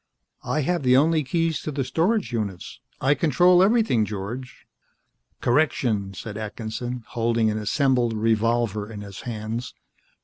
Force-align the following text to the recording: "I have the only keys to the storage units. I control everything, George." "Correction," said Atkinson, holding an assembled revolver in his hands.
"I 0.43 0.61
have 0.61 0.81
the 0.81 0.97
only 0.97 1.23
keys 1.23 1.61
to 1.61 1.71
the 1.71 1.83
storage 1.83 2.33
units. 2.33 2.79
I 2.99 3.13
control 3.13 3.61
everything, 3.61 4.03
George." 4.03 4.65
"Correction," 5.41 6.15
said 6.15 6.37
Atkinson, 6.37 7.03
holding 7.09 7.51
an 7.51 7.59
assembled 7.59 8.13
revolver 8.13 8.91
in 8.91 9.01
his 9.01 9.21
hands. 9.29 9.75